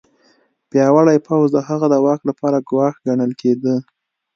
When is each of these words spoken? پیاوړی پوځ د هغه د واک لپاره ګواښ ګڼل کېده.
پیاوړی 0.69 1.17
پوځ 1.27 1.47
د 1.53 1.57
هغه 1.69 1.85
د 1.89 1.95
واک 2.05 2.21
لپاره 2.29 2.65
ګواښ 2.69 2.95
ګڼل 3.07 3.31
کېده. 3.41 3.75